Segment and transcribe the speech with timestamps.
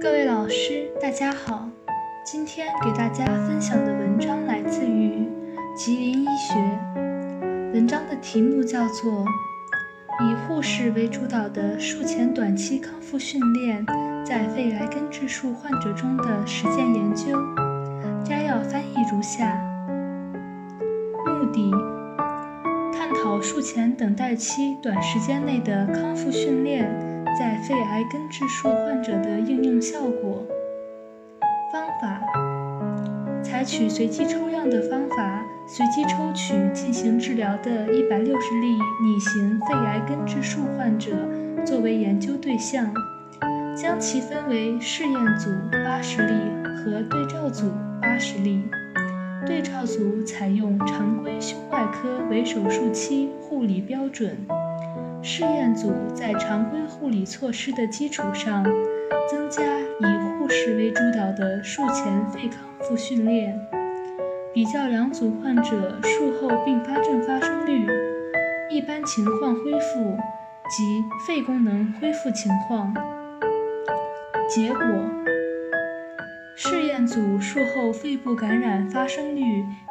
[0.00, 1.68] 各位老师，大家好。
[2.24, 5.28] 今天给大家分享的文章来自于
[5.76, 6.54] 吉林医学。
[7.72, 9.12] 文章的题目叫做
[10.20, 13.84] 《以护士为主导的术前短期康复训练
[14.24, 17.36] 在肺癌根治术患者中的实践研究》。
[18.24, 19.54] 摘要翻译如下：
[21.24, 21.70] 目的。
[22.92, 26.88] 探讨术前等待期短时间内的康复训练
[27.38, 30.46] 在肺癌根治术患者的应用效果。
[31.72, 32.20] 方法：
[33.42, 41.10] 采取随机抽样的方法，随机抽取进行治疗的160例拟型肺癌根治术患者
[41.64, 42.94] 作为研究对象，
[43.76, 46.32] 将其分为试验组80例
[46.76, 47.66] 和对照组
[48.00, 48.62] 80例。
[49.44, 54.38] 对照组采用常规胸外科为手术期护理标准，
[55.26, 58.62] 试验组在常规护理措施的基础上，
[59.30, 63.58] 增加以护士为主导的术前肺康复训练。
[64.52, 67.86] 比较两组患者术后并发症发生率、
[68.70, 70.14] 一般情况恢复
[70.68, 72.94] 及肺功能恢复情况。
[74.54, 74.84] 结果。
[76.56, 79.42] 试验组术后肺部感染发生率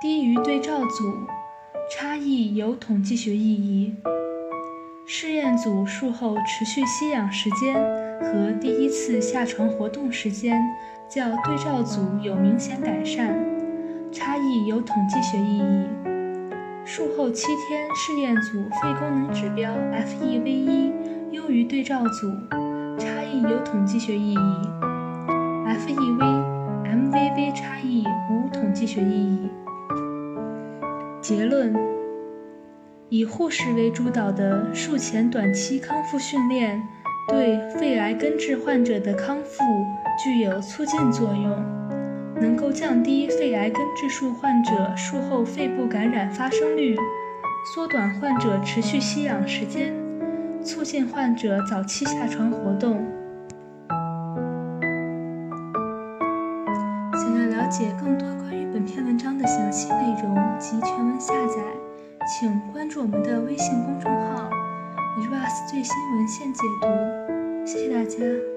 [0.00, 1.26] 低于对照组，
[1.90, 3.94] 差异有统计学意义。
[5.08, 7.76] 试验组术后持续吸氧时间
[8.20, 10.60] 和第一次下床活动时间
[11.08, 13.32] 较对照组有明显改善，
[14.10, 15.86] 差异有统计学意义。
[16.84, 20.92] 术后七天试验组肺功能指标 FEV1
[21.30, 22.26] 优于对照组，
[22.98, 24.38] 差异有统计学意义。
[25.68, 26.56] FEV。
[26.86, 29.48] MVV 差异无统计学意义。
[31.20, 31.72] 结论：
[33.08, 36.82] 以护士为主导的术前短期康复训练，
[37.28, 39.62] 对肺癌根治患者的康复
[40.24, 41.50] 具有促进作用，
[42.40, 46.96] 能够降低肺癌根治术患者术后肺部感染发生率，
[47.72, 49.94] 缩短患者持续吸氧时间，
[50.64, 53.06] 促进患者早期下床活动。
[57.12, 61.54] 想要了解更多关于本篇文章的详细内容及全文下载，
[62.26, 64.50] 请关注我们的微信公众号
[65.20, 66.88] “eras 最新文献解读”。
[67.64, 68.55] 谢谢大家。